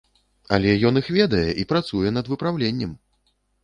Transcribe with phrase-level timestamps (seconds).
[0.57, 2.91] Але ён іх ведае і працуе над выпраўленнем!